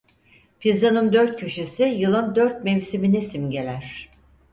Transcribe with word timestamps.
Pizzanın 0.59 1.13
dört 1.13 1.39
köşesi 1.39 1.83
yılın 1.83 2.35
dört 2.35 2.63
mevsimini 2.63 3.21
simgeler. 3.21 4.09